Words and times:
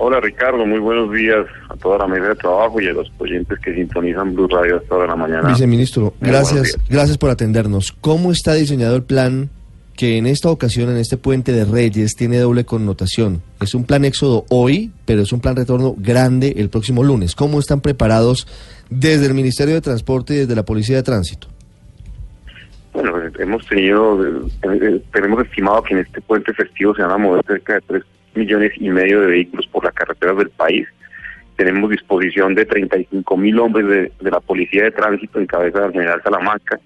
Hola 0.00 0.20
Ricardo, 0.20 0.64
muy 0.64 0.78
buenos 0.78 1.12
días 1.12 1.44
a 1.68 1.74
toda 1.74 1.98
la 1.98 2.06
mesa 2.06 2.28
de 2.28 2.36
trabajo 2.36 2.80
y 2.80 2.86
a 2.86 2.92
los 2.92 3.10
oyentes 3.18 3.58
que 3.58 3.74
sintonizan 3.74 4.32
Blue 4.32 4.46
Radio 4.46 4.76
hasta 4.76 4.94
ahora 4.94 5.06
de 5.06 5.10
la 5.10 5.16
mañana. 5.16 5.48
Viceministro, 5.48 6.14
Muy 6.20 6.30
gracias, 6.30 6.78
gracias 6.88 7.18
por 7.18 7.30
atendernos. 7.30 7.90
¿Cómo 8.00 8.30
está 8.30 8.54
diseñado 8.54 8.94
el 8.94 9.02
plan 9.02 9.50
que 9.96 10.16
en 10.16 10.28
esta 10.28 10.50
ocasión, 10.50 10.88
en 10.90 10.98
este 10.98 11.16
puente 11.16 11.50
de 11.50 11.64
Reyes, 11.64 12.14
tiene 12.14 12.38
doble 12.38 12.64
connotación? 12.64 13.42
Es 13.60 13.74
un 13.74 13.82
plan 13.82 14.04
éxodo 14.04 14.44
hoy, 14.50 14.92
pero 15.04 15.22
es 15.22 15.32
un 15.32 15.40
plan 15.40 15.56
retorno 15.56 15.96
grande 15.98 16.54
el 16.58 16.68
próximo 16.68 17.02
lunes. 17.02 17.34
¿Cómo 17.34 17.58
están 17.58 17.80
preparados 17.80 18.46
desde 18.90 19.26
el 19.26 19.34
Ministerio 19.34 19.74
de 19.74 19.80
Transporte 19.80 20.34
y 20.34 20.36
desde 20.38 20.54
la 20.54 20.64
Policía 20.64 20.94
de 20.94 21.02
Tránsito? 21.02 21.48
Bueno, 22.92 23.16
hemos 23.36 23.66
tenido, 23.66 24.24
eh, 24.24 24.48
eh, 24.62 25.02
tenemos 25.12 25.44
estimado 25.44 25.82
que 25.82 25.94
en 25.94 26.00
este 26.00 26.20
puente 26.20 26.54
festivo 26.54 26.94
se 26.94 27.02
van 27.02 27.10
a 27.10 27.18
mover 27.18 27.44
cerca 27.44 27.74
de 27.74 27.80
3 27.80 28.04
millones 28.38 28.72
y 28.76 28.88
medio 28.88 29.20
de 29.20 29.26
vehículos 29.26 29.66
por 29.66 29.84
las 29.84 29.94
carreteras 29.94 30.36
del 30.38 30.50
país. 30.50 30.86
Tenemos 31.56 31.90
disposición 31.90 32.54
de 32.54 32.64
35 32.64 33.36
mil 33.36 33.58
hombres 33.58 34.12
de, 34.20 34.30
la 34.30 34.40
Policía 34.40 34.84
de 34.84 34.92
Tránsito 34.92 35.40
en 35.40 35.46
cabeza 35.46 35.80
del 35.80 35.92
general 35.92 36.22
Salamanca. 36.22 36.78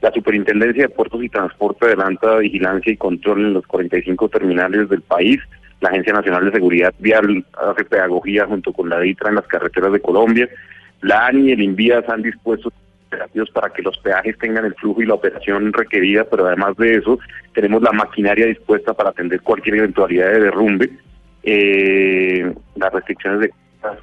La 0.00 0.12
Superintendencia 0.12 0.84
de 0.84 0.88
Puertos 0.88 1.22
y 1.22 1.28
Transporte 1.28 1.86
adelanta 1.86 2.38
vigilancia 2.38 2.92
y 2.92 2.96
control 2.96 3.40
en 3.40 3.54
los 3.54 3.66
45 3.66 4.28
terminales 4.28 4.88
del 4.88 5.02
país. 5.02 5.40
La 5.80 5.88
Agencia 5.88 6.12
Nacional 6.12 6.44
de 6.44 6.52
Seguridad 6.52 6.94
Vial 7.00 7.44
hace 7.58 7.84
pedagogía 7.84 8.46
junto 8.46 8.72
con 8.72 8.88
la 8.88 9.00
DITRA 9.00 9.30
en 9.30 9.34
las 9.34 9.46
carreteras 9.46 9.92
de 9.92 10.00
Colombia. 10.00 10.48
La 11.02 11.26
ANI 11.26 11.48
y 11.48 11.52
el 11.52 11.62
INVIAS 11.62 12.08
han 12.08 12.22
dispuesto 12.22 12.72
operativos 13.10 13.50
para 13.50 13.70
que 13.70 13.82
los 13.82 13.98
peajes 13.98 14.38
tengan 14.38 14.64
el 14.64 14.74
flujo 14.74 15.02
y 15.02 15.06
la 15.06 15.14
operación 15.14 15.72
requerida, 15.72 16.24
pero 16.30 16.46
además 16.46 16.76
de 16.76 16.94
eso 16.96 17.18
tenemos 17.54 17.82
la 17.82 17.90
maquinaria 17.92 18.46
dispuesta 18.46 18.94
para 18.94 19.10
atender 19.10 19.40
cualquier 19.42 19.76
eventualidad 19.76 20.32
de 20.32 20.40
derrumbe. 20.40 20.90
Eh, 21.42 22.54
las 22.76 22.92
restricciones 22.92 23.40
de 23.40 23.50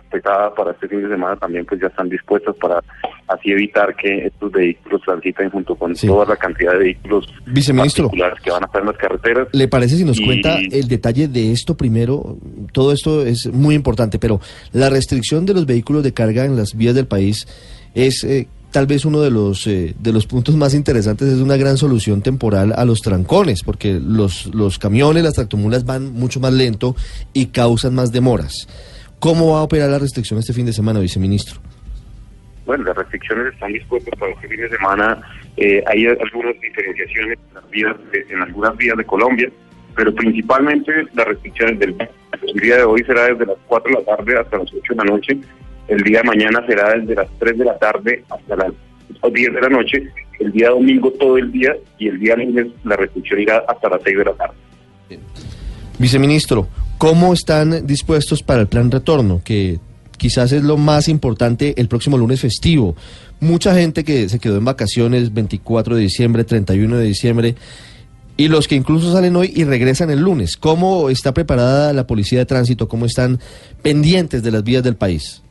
pesadas 0.09 0.53
para 0.57 0.71
este 0.71 0.87
fin 0.87 1.03
de 1.03 1.09
semana 1.09 1.35
también 1.35 1.63
pues 1.63 1.79
ya 1.79 1.85
están 1.85 2.09
dispuestas 2.09 2.55
para 2.59 2.79
así 3.27 3.51
evitar 3.51 3.95
que 3.95 4.25
estos 4.25 4.51
vehículos 4.51 5.01
transiten 5.05 5.51
junto 5.51 5.75
con 5.75 5.95
Sí. 5.95 6.07
toda 6.07 6.25
la 6.25 6.35
cantidad 6.35 6.71
de 6.73 6.79
vehículos 6.79 7.31
Viceministro. 7.45 8.05
particulares 8.05 8.39
que 8.43 8.49
van 8.49 8.63
a 8.63 8.65
estar 8.65 8.81
en 8.81 8.87
las 8.87 8.97
carreteras. 8.97 9.47
¿Le 9.51 9.67
parece 9.67 9.95
si 9.97 10.03
nos 10.03 10.19
Y- 10.19 10.25
cuenta 10.25 10.57
el 10.59 10.87
detalle 10.87 11.27
de 11.27 11.51
esto 11.51 11.77
primero? 11.77 12.37
Todo 12.73 12.91
esto 12.91 13.23
es 13.23 13.45
muy 13.53 13.75
importante, 13.75 14.17
pero 14.17 14.39
la 14.73 14.89
restricción 14.89 15.45
de 15.45 15.53
los 15.53 15.67
vehículos 15.67 16.03
de 16.03 16.11
carga 16.13 16.43
en 16.45 16.55
las 16.57 16.75
vías 16.75 16.95
del 16.95 17.05
país 17.05 17.45
es 17.93 18.23
eh, 18.23 18.47
tal 18.71 18.87
vez 18.87 19.05
uno 19.05 19.21
de 19.21 19.31
los 19.31 19.65
eh, 19.67 19.95
de 19.97 20.13
los 20.13 20.27
puntos 20.27 20.55
más 20.55 20.73
interesantes, 20.73 21.27
es 21.27 21.39
una 21.39 21.57
gran 21.57 21.77
solución 21.77 22.21
temporal 22.21 22.73
a 22.75 22.85
los 22.85 23.01
trancones, 23.01 23.63
porque 23.63 23.99
los, 23.99 24.53
los 24.53 24.79
camiones, 24.79 25.23
las 25.23 25.33
tractomulas 25.33 25.85
van 25.85 26.13
mucho 26.13 26.39
más 26.39 26.53
lento 26.53 26.95
y 27.33 27.47
causan 27.47 27.95
más 27.95 28.11
demoras. 28.11 28.67
¿Cómo 29.19 29.53
va 29.53 29.59
a 29.59 29.63
operar 29.63 29.89
la 29.89 29.99
restricción 29.99 30.39
este 30.39 30.53
fin 30.53 30.65
de 30.65 30.73
semana, 30.73 30.99
viceministro? 30.99 31.59
Bueno, 32.65 32.83
las 32.83 32.97
restricciones 32.97 33.53
están 33.53 33.71
dispuestas 33.71 34.13
para 34.19 34.31
este 34.33 34.47
fin 34.47 34.59
de 34.59 34.69
semana. 34.69 35.21
Eh, 35.55 35.83
hay 35.87 36.05
algunas 36.05 36.59
diferenciaciones 36.59 37.39
en, 37.47 37.55
las 37.55 37.69
vías 37.69 37.95
en 38.29 38.41
algunas 38.41 38.77
vías 38.77 38.97
de 38.97 39.05
Colombia, 39.05 39.49
pero 39.95 40.13
principalmente 40.13 40.91
las 41.15 41.27
restricciones 41.27 41.79
del 41.79 41.95
el 42.43 42.59
día 42.59 42.77
de 42.77 42.83
hoy 42.83 43.03
será 43.03 43.27
desde 43.27 43.45
las 43.45 43.57
4 43.67 43.91
de 43.91 43.99
la 43.99 44.17
tarde 44.17 44.39
hasta 44.39 44.57
las 44.57 44.73
8 44.73 44.81
de 44.89 44.95
la 44.95 45.03
noche. 45.05 45.37
El 45.87 46.03
día 46.03 46.19
de 46.19 46.23
mañana 46.25 46.63
será 46.67 46.93
desde 46.97 47.15
las 47.15 47.27
3 47.39 47.57
de 47.57 47.65
la 47.65 47.77
tarde 47.77 48.23
hasta 48.29 48.55
las 48.55 48.73
10 49.33 49.53
de 49.53 49.61
la 49.61 49.69
noche. 49.69 50.03
El 50.39 50.51
día 50.51 50.69
domingo 50.69 51.11
todo 51.11 51.37
el 51.37 51.51
día 51.51 51.75
y 51.97 52.07
el 52.07 52.19
día 52.19 52.35
lunes 52.35 52.67
la 52.83 52.95
restricción 52.95 53.39
irá 53.39 53.63
hasta 53.67 53.89
las 53.89 54.01
6 54.03 54.17
de 54.17 54.25
la 54.25 54.33
tarde. 54.33 54.55
Viceministro, 55.97 56.67
¿cómo 56.97 57.33
están 57.33 57.87
dispuestos 57.87 58.43
para 58.43 58.61
el 58.61 58.67
plan 58.67 58.91
retorno? 58.91 59.41
Que 59.43 59.79
quizás 60.17 60.51
es 60.51 60.63
lo 60.63 60.77
más 60.77 61.07
importante 61.07 61.73
el 61.77 61.87
próximo 61.87 62.17
lunes 62.17 62.41
festivo. 62.41 62.95
Mucha 63.39 63.73
gente 63.73 64.03
que 64.03 64.29
se 64.29 64.39
quedó 64.39 64.57
en 64.57 64.65
vacaciones 64.65 65.33
24 65.33 65.95
de 65.95 66.01
diciembre, 66.01 66.43
31 66.43 66.97
de 66.97 67.05
diciembre, 67.05 67.55
y 68.35 68.49
los 68.49 68.67
que 68.67 68.75
incluso 68.75 69.11
salen 69.11 69.35
hoy 69.35 69.51
y 69.55 69.63
regresan 69.63 70.11
el 70.11 70.19
lunes. 70.19 70.57
¿Cómo 70.57 71.09
está 71.09 71.33
preparada 71.33 71.93
la 71.93 72.05
policía 72.05 72.39
de 72.39 72.45
tránsito? 72.45 72.87
¿Cómo 72.87 73.05
están 73.05 73.39
pendientes 73.81 74.43
de 74.43 74.51
las 74.51 74.63
vías 74.63 74.83
del 74.83 74.95
país? 74.95 75.41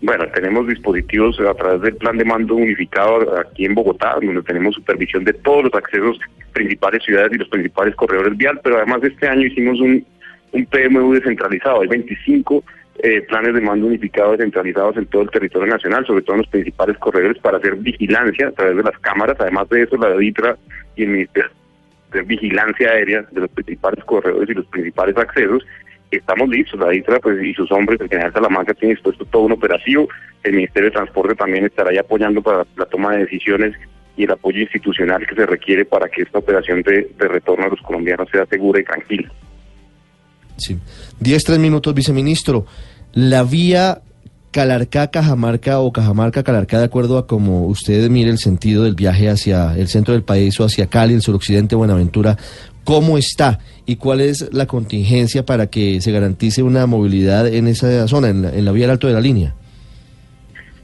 Bueno, 0.00 0.26
tenemos 0.32 0.68
dispositivos 0.68 1.40
a 1.40 1.54
través 1.54 1.82
del 1.82 1.96
plan 1.96 2.16
de 2.16 2.24
mando 2.24 2.54
unificado 2.54 3.36
aquí 3.38 3.64
en 3.64 3.74
Bogotá, 3.74 4.16
donde 4.22 4.42
tenemos 4.42 4.76
supervisión 4.76 5.24
de 5.24 5.32
todos 5.32 5.64
los 5.64 5.74
accesos 5.74 6.18
principales 6.52 7.02
ciudades 7.02 7.32
y 7.32 7.38
los 7.38 7.48
principales 7.48 7.94
corredores 7.96 8.36
vial, 8.36 8.60
pero 8.62 8.76
además 8.76 9.02
este 9.02 9.26
año 9.26 9.46
hicimos 9.46 9.80
un, 9.80 10.04
un 10.52 10.66
PMU 10.66 11.14
descentralizado. 11.14 11.80
Hay 11.80 11.88
25 11.88 12.64
eh, 13.00 13.22
planes 13.22 13.54
de 13.54 13.60
mando 13.60 13.86
unificado 13.86 14.32
descentralizados 14.32 14.96
en 14.96 15.06
todo 15.06 15.22
el 15.22 15.30
territorio 15.30 15.66
nacional, 15.66 16.06
sobre 16.06 16.22
todo 16.22 16.36
en 16.36 16.42
los 16.42 16.50
principales 16.50 16.96
corredores, 16.98 17.38
para 17.38 17.58
hacer 17.58 17.74
vigilancia 17.76 18.48
a 18.48 18.52
través 18.52 18.76
de 18.76 18.82
las 18.84 18.98
cámaras. 19.00 19.36
Además 19.40 19.68
de 19.68 19.82
eso, 19.82 19.96
la 19.96 20.16
DITRA 20.16 20.56
y 20.96 21.02
el 21.02 21.08
Ministerio 21.08 21.50
de 22.12 22.22
Vigilancia 22.22 22.90
Aérea 22.90 23.24
de 23.30 23.40
los 23.40 23.50
principales 23.50 24.04
corredores 24.04 24.48
y 24.48 24.54
los 24.54 24.66
principales 24.66 25.16
accesos 25.16 25.64
estamos 26.10 26.48
listos, 26.48 26.78
la 26.80 26.90
DITRA 26.90 27.20
pues, 27.20 27.42
y 27.42 27.54
sus 27.54 27.70
hombres, 27.72 28.00
el 28.00 28.08
general 28.08 28.32
Salamanca 28.32 28.74
tiene 28.74 28.94
dispuesto 28.94 29.24
todo 29.26 29.42
un 29.42 29.52
operativo, 29.52 30.08
el 30.42 30.54
Ministerio 30.54 30.90
de 30.90 30.96
Transporte 30.96 31.34
también 31.34 31.66
estará 31.66 31.90
ahí 31.90 31.98
apoyando 31.98 32.42
para 32.42 32.66
la 32.76 32.86
toma 32.86 33.12
de 33.12 33.24
decisiones 33.24 33.74
y 34.16 34.24
el 34.24 34.30
apoyo 34.32 34.60
institucional 34.60 35.26
que 35.26 35.34
se 35.34 35.46
requiere 35.46 35.84
para 35.84 36.08
que 36.08 36.22
esta 36.22 36.38
operación 36.38 36.82
de, 36.82 37.10
de 37.16 37.28
retorno 37.28 37.66
a 37.66 37.68
los 37.68 37.80
colombianos 37.82 38.28
sea 38.30 38.46
segura 38.46 38.80
y 38.80 38.84
tranquila. 38.84 39.30
Sí. 40.56 40.76
Diez, 41.20 41.44
tres 41.44 41.58
minutos, 41.58 41.94
viceministro. 41.94 42.66
La 43.12 43.44
vía 43.44 44.02
Calarcá-Cajamarca 44.58 45.78
o 45.78 45.92
Cajamarca-Calarcá, 45.92 46.80
de 46.80 46.86
acuerdo 46.86 47.16
a 47.16 47.28
como 47.28 47.68
usted 47.68 48.10
mire 48.10 48.28
el 48.28 48.38
sentido 48.38 48.82
del 48.82 48.96
viaje 48.96 49.28
hacia 49.28 49.76
el 49.76 49.86
centro 49.86 50.14
del 50.14 50.24
país 50.24 50.58
o 50.58 50.64
hacia 50.64 50.88
Cali, 50.88 51.14
el 51.14 51.22
suroccidente, 51.22 51.76
Buenaventura, 51.76 52.36
¿cómo 52.82 53.18
está? 53.18 53.60
¿Y 53.86 53.94
cuál 53.94 54.20
es 54.20 54.52
la 54.52 54.66
contingencia 54.66 55.46
para 55.46 55.68
que 55.68 56.00
se 56.00 56.10
garantice 56.10 56.64
una 56.64 56.86
movilidad 56.86 57.46
en 57.46 57.68
esa 57.68 58.08
zona, 58.08 58.30
en 58.30 58.42
la, 58.42 58.52
en 58.52 58.64
la 58.64 58.72
vía 58.72 58.86
del 58.86 58.90
alto 58.90 59.06
de 59.06 59.12
la 59.12 59.20
línea? 59.20 59.54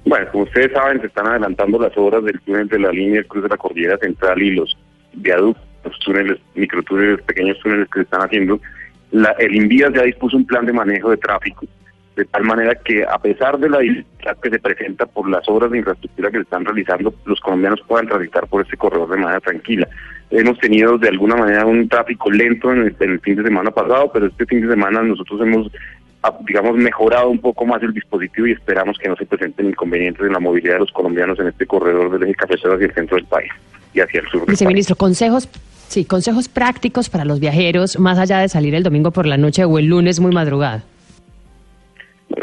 Bueno, 0.05 0.25
como 0.31 0.45
ustedes 0.45 0.71
saben, 0.73 1.01
se 1.01 1.09
están 1.09 1.27
adelantando 1.27 1.77
las 1.81 1.99
obras 1.99 2.23
del 2.23 2.41
túnel 2.43 2.69
de 2.69 2.79
la 2.79 2.93
línea 2.93 3.17
del 3.17 3.27
Cruz 3.27 3.43
de 3.43 3.49
la 3.49 3.57
Cordillera 3.57 3.99
Central 3.99 4.41
y 4.41 4.53
los 4.53 4.77
viaductos, 5.15 5.65
los 5.83 5.99
túneles, 5.99 6.39
microtúneles, 6.55 7.23
pequeños 7.23 7.59
túneles 7.59 7.89
que 7.89 7.99
se 7.99 8.05
están 8.05 8.21
haciendo. 8.21 8.61
La, 9.11 9.31
el 9.41 9.53
INVIAS 9.53 9.95
ya 9.95 10.03
dispuso 10.03 10.37
un 10.37 10.47
plan 10.47 10.65
de 10.65 10.73
manejo 10.73 11.11
de 11.11 11.17
tráfico, 11.17 11.67
de 12.17 12.25
tal 12.27 12.45
manera 12.45 12.75
que 12.77 13.05
a 13.05 13.19
pesar 13.19 13.59
de 13.59 13.69
la 13.69 13.79
dificultad 13.81 14.37
que 14.41 14.51
se 14.51 14.59
presenta 14.59 15.07
por 15.07 15.29
las 15.29 15.49
obras 15.49 15.71
de 15.71 15.79
infraestructura 15.79 16.31
que 16.31 16.39
se 16.39 16.43
están 16.43 16.65
realizando, 16.65 17.15
los 17.25 17.41
colombianos 17.41 17.81
puedan 17.87 18.07
transitar 18.07 18.47
por 18.47 18.63
este 18.63 18.77
corredor 18.77 19.11
de 19.11 19.17
manera 19.17 19.41
tranquila. 19.41 19.89
Hemos 20.31 20.59
tenido 20.59 20.97
de 20.97 21.09
alguna 21.09 21.37
manera 21.37 21.67
un 21.67 21.89
tráfico 21.89 22.31
lento 22.31 22.73
en 22.73 22.83
el, 22.83 22.97
en 22.99 23.11
el 23.11 23.21
fin 23.21 23.37
de 23.37 23.43
semana 23.43 23.71
pasado, 23.71 24.11
pero 24.13 24.27
este 24.27 24.47
fin 24.47 24.61
de 24.63 24.69
semana 24.69 25.03
nosotros 25.03 25.41
hemos 25.41 25.71
ah, 26.22 26.37
digamos, 26.47 26.77
mejorado 26.77 27.28
un 27.28 27.41
poco 27.41 27.66
más 27.66 27.83
el 27.83 27.93
dispositivo 27.93 28.47
y 28.47 28.53
esperamos 28.53 28.97
que 28.99 29.09
no 29.09 29.17
se 29.17 29.27
presenten 29.27 29.67
inconvenientes 29.67 30.25
en 30.25 30.33
la 30.33 30.41
movilidad 30.41 30.75
de 30.75 30.81
los 30.81 30.93
colombianos 30.93 31.39
en 31.41 31.49
este 31.49 31.67
corredor 31.67 32.13
del 32.13 32.22
eje 32.22 32.34
cafetero 32.34 32.75
hacia 32.75 32.87
el 32.87 32.95
centro 32.95 33.17
del 33.17 33.27
país 33.27 33.51
y 33.93 34.01
hacia 34.01 34.21
el 34.21 34.28
sur. 34.28 34.47
Viceministro, 34.47 34.97
consejos, 34.97 35.49
sí, 35.89 36.05
consejos 36.05 36.49
prácticos 36.49 37.09
para 37.10 37.25
los 37.25 37.41
viajeros, 37.41 37.99
más 37.99 38.19
allá 38.19 38.39
de 38.39 38.49
salir 38.49 38.75
el 38.75 38.84
domingo 38.84 39.10
por 39.10 39.27
la 39.27 39.37
noche 39.37 39.65
o 39.65 39.78
el 39.78 39.87
lunes 39.87 40.21
muy 40.21 40.33
madrugada. 40.33 40.84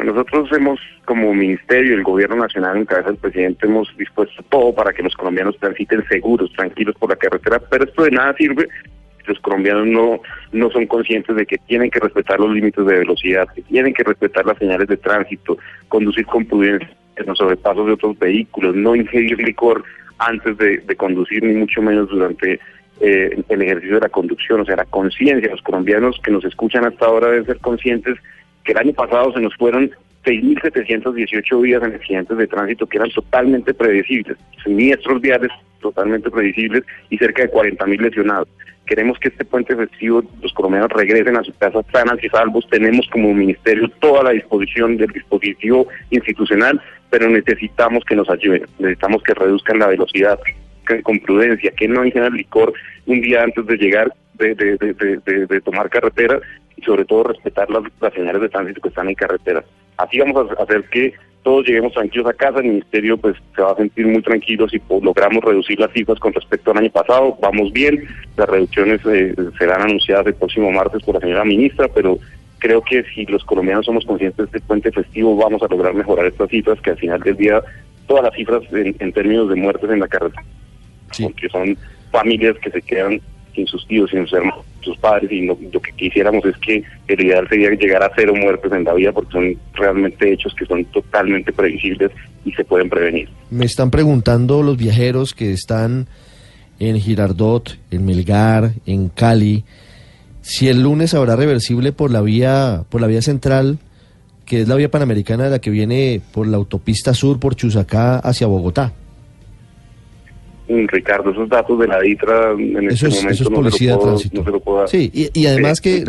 Nosotros 0.04 0.50
hemos, 0.52 0.80
como 1.06 1.34
ministerio 1.34 1.92
y 1.92 1.96
el 1.96 2.04
gobierno 2.04 2.38
nacional 2.38 2.78
en 2.78 2.86
cabeza 2.86 3.10
del 3.10 3.18
presidente, 3.18 3.66
hemos 3.66 3.96
dispuesto 3.98 4.44
todo 4.50 4.74
para 4.74 4.94
que 4.94 5.04
los 5.04 5.16
colombianos 5.16 5.58
transiten 5.58 6.04
seguros, 6.08 6.52
tranquilos 6.54 6.96
por 6.98 7.10
la 7.10 7.16
carretera, 7.16 7.60
pero 7.60 7.84
esto 7.84 8.04
de 8.04 8.12
nada 8.12 8.36
sirve 8.38 8.68
si 9.20 9.28
los 9.28 9.40
colombianos 9.40 9.88
no, 9.88 10.22
no 10.52 10.70
son 10.72 10.88
conscientes 10.88 11.36
de 11.36 11.46
que 11.46 11.58
tienen 11.60 11.92
que 11.92 12.00
respetar 12.00 12.40
los 12.40 12.52
límites 12.52 12.86
de 12.86 13.00
velocidad, 13.00 13.48
que 13.54 13.62
tienen 13.64 13.94
que 13.94 14.04
respetar 14.04 14.46
las 14.46 14.58
señales 14.58 14.88
de 14.88 14.98
tránsito, 14.98 15.58
conducir 15.88 16.26
con 16.26 16.46
prudencia 16.46 16.90
en 17.18 17.26
los 17.26 17.38
sobrepasos 17.38 17.86
de 17.86 17.94
otros 17.94 18.18
vehículos, 18.18 18.76
no 18.76 18.96
ingerir 18.96 19.38
licor 19.40 19.84
antes 20.18 20.58
de, 20.58 20.78
de 20.80 20.96
conducir, 20.96 21.44
ni 21.44 21.54
mucho 21.54 21.82
menos 21.82 22.10
durante 22.10 22.60
eh, 23.00 23.44
el 23.50 23.62
ejercicio 23.64 23.96
de 23.96 24.02
la 24.02 24.10
conducción, 24.10 24.62
o 24.62 24.66
sea, 24.66 24.76
la 24.76 24.86
conciencia. 24.86 25.50
Los 25.50 25.62
colombianos 25.64 26.20
que 26.24 26.32
nos 26.32 26.46
escuchan 26.46 26.86
hasta 26.86 27.08
ahora 27.08 27.30
deben 27.30 27.46
ser 27.46 27.58
conscientes 27.58 28.18
que 28.64 28.72
el 28.72 28.78
año 28.78 28.94
pasado 28.94 29.34
se 29.34 29.40
nos 29.40 29.56
fueron 29.56 29.92
6.718 30.26 31.62
vidas 31.62 31.84
en 31.84 31.96
accidentes 31.96 32.38
de 32.38 32.48
tránsito 32.48 32.88
que 32.88 32.98
eran 32.98 33.10
totalmente 33.12 33.74
predecibles, 33.74 34.38
siniestros 34.64 35.22
viales 35.22 35.52
totalmente 35.82 36.30
predecibles 36.30 36.84
y 37.10 37.18
cerca 37.18 37.44
de 37.44 37.52
40.000 37.52 38.00
lesionados. 38.00 38.48
Queremos 38.86 39.18
que 39.20 39.30
este 39.30 39.46
puente 39.46 39.76
festivo 39.76 40.24
los 40.42 40.54
colombianos 40.54 40.92
regresen 40.92 41.38
a 41.38 41.44
sus 41.44 41.56
casas 41.56 41.86
sanas 41.92 42.24
y 42.24 42.30
salvos. 42.30 42.68
Tenemos 42.70 43.08
como 43.12 43.34
ministerio 43.34 43.90
toda 44.00 44.24
la 44.24 44.32
disposición 44.32 44.98
del 44.98 45.10
dispositivo 45.12 45.88
institucional, 46.10 46.82
pero 47.10 47.30
necesitamos 47.30 48.04
que 48.06 48.16
nos 48.16 48.30
ayuden, 48.30 48.66
necesitamos 48.80 49.24
que 49.24 49.34
reduzcan 49.34 49.80
la 49.80 49.88
velocidad 49.88 50.40
con 51.04 51.20
prudencia, 51.20 51.72
que 51.72 51.88
no 51.88 52.04
el 52.04 52.34
licor 52.34 52.74
un 53.06 53.22
día 53.22 53.44
antes 53.44 53.66
de 53.66 53.78
llegar, 53.78 54.14
de, 54.34 54.56
de, 54.56 54.78
de, 54.78 55.48
de 55.48 55.62
tomar 55.62 55.90
carretera 55.90 56.40
y 56.82 56.86
sobre 56.86 57.06
todo 57.06 57.24
respetar 57.24 57.70
las, 57.70 57.84
las 58.00 58.14
señales 58.14 58.42
de 58.42 58.50
tránsito 58.50 58.82
que 58.82 58.90
están 58.90 59.10
en 59.10 59.16
carretera. 59.16 59.64
Así 59.98 60.20
vamos 60.20 60.50
a 60.52 60.64
hacer 60.64 60.84
que 60.90 61.14
todos 61.44 61.66
lleguemos 61.66 61.94
tranquilos 61.94 62.28
a 62.28 62.34
casa, 62.34 62.60
el 62.60 62.66
ministerio 62.66 63.18
pues 63.18 63.36
se 63.56 63.62
va 63.62 63.72
a 63.72 63.76
sentir 63.76 64.06
muy 64.06 64.22
tranquilo 64.22 64.70
si 64.70 64.80
logramos 65.02 65.44
reducir 65.44 65.80
las 65.80 65.92
cifras 65.92 66.20
con 66.20 66.34
respecto 66.34 66.72
al 66.72 66.78
año 66.78 66.92
pasado, 66.92 67.38
vamos 67.42 67.74
bien, 67.74 68.08
las 68.38 68.48
reducciones 68.48 69.02
eh, 69.06 69.34
serán 69.58 69.82
anunciadas 69.82 70.28
el 70.28 70.36
próximo 70.36 70.72
martes 70.72 71.02
por 71.04 71.16
la 71.16 71.22
señora 71.22 71.44
ministra, 71.44 71.88
pero 71.88 72.20
creo 72.60 72.82
que 72.84 73.04
si 73.16 73.26
los 73.26 73.44
colombianos 73.44 73.86
somos 73.86 74.06
conscientes 74.06 74.38
de 74.38 74.44
este 74.58 74.60
puente 74.68 74.92
festivo 74.92 75.36
vamos 75.36 75.64
a 75.64 75.68
lograr 75.68 75.96
mejorar 75.96 76.28
estas 76.28 76.50
cifras, 76.50 76.80
que 76.82 76.92
al 76.92 76.98
final 76.98 77.20
del 77.22 77.38
día 77.38 77.62
todas 78.06 78.24
las 78.24 78.36
cifras 78.36 78.62
en, 78.72 79.12
términos 79.12 79.50
de 79.50 79.56
muertes 79.56 79.90
en 79.90 80.00
la 80.00 80.08
carretera, 80.08 80.44
porque 81.24 81.50
son 81.50 81.76
familias 82.12 82.56
que 82.60 82.70
se 82.70 82.82
quedan 82.84 83.20
sin 83.56 83.68
sus 83.68 83.86
tíos, 83.88 84.10
sin 84.10 84.24
sus 84.26 84.34
hermanos, 84.34 84.66
sus 84.82 84.98
padres, 84.98 85.32
y 85.32 85.46
lo 85.46 85.58
que 85.58 85.92
quisiéramos 85.96 86.44
es 86.46 86.56
que 86.58 86.84
el 87.08 87.24
ideal 87.24 87.48
sería 87.50 87.70
llegar 87.72 88.04
a 88.04 88.12
cero 88.16 88.34
muertes 88.36 88.72
en 88.72 88.84
la 88.84 88.94
vida, 88.94 89.12
porque 89.12 89.32
son 89.32 89.56
realmente 89.74 90.32
hechos 90.32 90.54
que 90.56 90.66
son 90.66 90.84
totalmente 90.86 91.52
previsibles 91.52 92.12
y 92.46 92.52
se 92.52 92.64
pueden 92.64 92.90
prevenir. 92.90 93.30
Me 93.50 93.66
están 93.66 93.92
preguntando 93.92 94.64
los 94.64 94.78
viajeros 94.78 95.34
que 95.34 95.52
están 95.52 96.08
en 96.80 97.00
Girardot, 97.00 97.78
en 97.92 98.06
Melgar, 98.06 98.72
en 98.86 99.10
Cali, 99.10 99.64
si 100.42 100.68
el 100.68 100.82
lunes 100.82 101.14
habrá 101.14 101.36
reversible 101.36 101.92
por 101.92 102.10
la 102.10 102.22
vía, 102.22 102.84
por 102.90 103.00
la 103.00 103.08
vía 103.08 103.22
central, 103.22 103.78
que 104.46 104.62
es 104.62 104.68
la 104.68 104.76
vía 104.76 104.90
panamericana 104.90 105.46
de 105.46 105.50
la 105.52 105.60
que 105.60 105.70
viene 105.70 106.22
por 106.34 106.48
la 106.48 106.58
autopista 106.58 107.14
sur 107.14 107.40
por 107.40 107.56
Chusacá 107.56 108.18
hacia 108.18 108.48
Bogotá. 108.48 108.94
Ricardo, 110.88 111.32
esos 111.32 111.50
datos 111.50 111.80
de 111.80 111.88
la 111.88 112.00
DITRA 112.00 112.52
en 112.52 112.90
este 112.90 113.10
momento 113.10 113.30
eso 113.32 113.44
es 113.44 113.50
policía 113.50 113.96
no, 113.96 114.18
se 114.18 114.30
lo 114.52 114.60
puedo, 114.60 114.80
dar. 114.80 114.90
Sí, 114.90 115.12
y, 115.14 115.46
además 115.46 115.82
que 115.82 116.04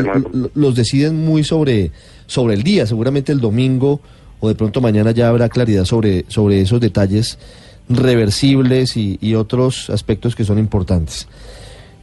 los 0.55 0.75
deciden 0.75 1.17
muy 1.17 1.45
sobre, 1.45 1.91
sobre 2.27 2.55
el 2.55 2.63
día, 2.63 2.87
seguramente 2.87 3.33
el 3.33 3.41
domingo 3.41 4.01
o 4.41 4.49
de 4.49 4.55
pronto 4.55 4.81
mañana 4.81 5.13
ya 5.13 5.29
habrá 5.29 5.49
claridad 5.49 5.85
sobre, 5.85 6.25
sobre 6.29 6.61
esos 6.61 6.81
detalles 6.81 7.39
reversibles 7.89 8.97
y, 8.97 9.35
otros 9.35 9.91
aspectos 9.91 10.35
que 10.35 10.45
son 10.45 10.59
importantes. 10.59 11.29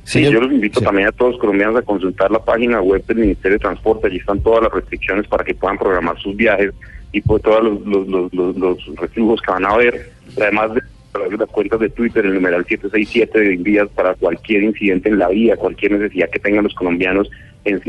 Sí, 0.03 0.23
yo 0.23 0.41
los 0.41 0.51
invito 0.51 0.81
también 0.81 1.07
a 1.07 1.11
todos 1.11 1.33
los 1.33 1.41
colombianos 1.41 1.75
a 1.75 1.81
consultar 1.83 2.31
la 2.31 2.43
página 2.43 2.81
web 2.81 3.05
del 3.05 3.17
Ministerio 3.17 3.57
de 3.57 3.59
Transporte, 3.59 4.07
allí 4.07 4.17
están 4.17 4.39
todas 4.41 4.63
las 4.63 4.71
restricciones 4.71 5.27
para 5.27 5.43
que 5.43 5.53
puedan 5.53 5.77
programar 5.77 6.17
sus 6.19 6.35
viajes 6.35 6.73
y 7.11 7.21
pues 7.21 7.43
todos 7.43 7.63
los, 7.63 7.85
los, 7.85 8.33
los, 8.33 8.57
los 8.57 8.95
reflujos 8.95 9.41
que 9.41 9.51
van 9.51 9.65
a 9.65 9.69
haber, 9.69 10.11
además 10.37 10.73
de 10.73 10.81
través 11.11 11.31
de 11.31 11.37
las 11.37 11.49
cuentas 11.49 11.79
de 11.79 11.89
Twitter, 11.89 12.25
el 12.25 12.35
numeral 12.35 12.65
767 12.65 13.39
de 13.39 13.53
envías 13.53 13.89
para 13.89 14.13
cualquier 14.15 14.63
incidente 14.63 15.09
en 15.09 15.19
la 15.19 15.29
vía, 15.29 15.57
cualquier 15.57 15.93
necesidad 15.93 16.29
que 16.29 16.39
tengan 16.39 16.63
los 16.63 16.73
colombianos 16.73 17.29
en, 17.65 17.81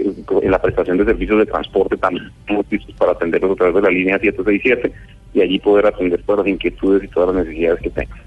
la 0.51 0.61
prestación 0.61 0.99
de 0.99 1.05
servicios 1.05 1.39
de 1.39 1.47
transporte, 1.47 1.97
también 1.97 2.27
estamos 2.41 2.67
listos 2.71 2.95
para 2.97 3.13
atenderlos 3.13 3.53
a 3.53 3.57
través 3.57 3.75
de 3.77 3.83
la 3.83 3.91
línea 3.91 4.19
767 4.19 4.93
y 5.35 5.41
allí 5.41 5.59
poder 5.59 5.87
atender 5.87 6.23
todas 6.23 6.45
las 6.45 6.55
inquietudes 6.55 7.05
y 7.05 7.09
todas 7.09 7.35
las 7.35 7.45
necesidades 7.45 7.81
que 7.81 7.91
tengan. 7.91 8.19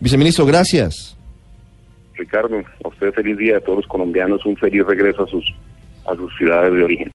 Viceministro, 0.00 0.46
gracias. 0.46 1.16
Ricardo, 2.14 2.62
a 2.84 2.88
usted 2.88 3.12
feliz 3.12 3.38
día, 3.38 3.58
a 3.58 3.60
todos 3.60 3.78
los 3.78 3.86
colombianos 3.86 4.44
un 4.44 4.56
feliz 4.56 4.84
regreso 4.84 5.24
a 5.24 5.26
sus, 5.28 5.44
a 6.06 6.14
sus 6.16 6.36
ciudades 6.36 6.72
de 6.72 6.82
origen. 6.82 7.06